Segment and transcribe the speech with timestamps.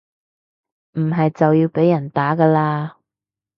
[0.93, 2.95] 唔係就要被人打㗎喇